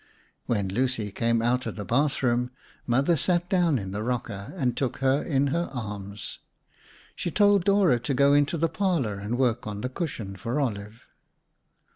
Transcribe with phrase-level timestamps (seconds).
[0.47, 2.49] When Lucy came out of the bathroom,
[2.87, 6.39] Mother sat down in the rocker and took her in her arms.
[7.15, 11.05] She told Dora to go into the parlor and work on the cushion for Olive.